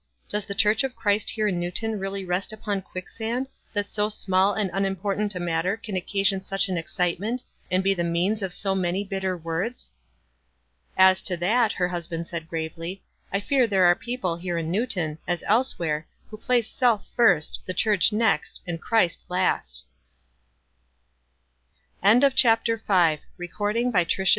Does 0.27 0.45
the 0.45 0.55
church 0.55 0.83
of 0.83 0.95
Christ 0.95 1.29
here 1.29 1.47
in 1.49 1.59
Newton 1.59 1.99
really 1.99 2.25
rest 2.25 2.51
upon 2.51 2.81
quick 2.81 3.07
sand, 3.07 3.47
that 3.71 3.87
so 3.87 4.09
small 4.09 4.51
and 4.51 4.71
unimportant 4.73 5.35
a 5.35 5.39
matter 5.39 5.77
can 5.77 5.95
occasion 5.95 6.41
such 6.41 6.69
an 6.69 6.75
excitement, 6.75 7.43
and 7.69 7.83
be 7.83 7.93
the 7.93 8.03
means 8.03 8.41
of 8.41 8.51
so 8.51 8.73
many 8.73 9.03
bitter 9.03 9.37
words?" 9.37 9.91
"As 10.97 11.21
to 11.21 11.37
that," 11.37 11.73
her 11.73 11.89
husband 11.89 12.25
said 12.25 12.47
gravely, 12.47 13.03
"I 13.31 13.41
fear 13.41 13.67
there 13.67 13.85
are 13.85 13.93
people 13.93 14.37
here 14.37 14.57
in 14.57 14.71
Newton, 14.71 15.19
as 15.27 15.43
else 15.43 15.77
where, 15.77 16.07
who 16.31 16.37
place 16.37 16.67
self 16.67 17.07
first, 17.15 17.59
the 17.67 17.73
church 17.75 18.11
next, 18.11 18.63
and 18.65 18.79
C 22.33 24.23